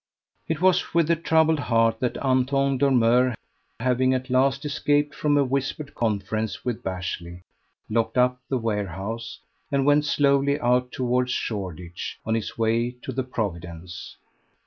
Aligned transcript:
It 0.47 0.61
was 0.61 0.95
with 0.95 1.11
a 1.11 1.15
troubled 1.15 1.59
heart 1.59 1.99
that 1.99 2.17
Anton 2.25 2.79
Dormeur, 2.79 3.35
having 3.79 4.15
at 4.15 4.31
last 4.31 4.65
escaped 4.65 5.13
from 5.13 5.37
a 5.37 5.43
whispered 5.43 5.93
conference 5.93 6.65
with 6.65 6.81
Bashley, 6.81 7.43
locked 7.87 8.17
up 8.17 8.39
the 8.49 8.57
warehouse, 8.57 9.41
and 9.71 9.85
went 9.85 10.05
slowly 10.05 10.59
out 10.59 10.91
towards 10.91 11.29
Shoreditch 11.31 12.19
on 12.25 12.33
his 12.33 12.57
way 12.57 12.95
to 13.03 13.11
the 13.11 13.21
"Providence." 13.21 14.17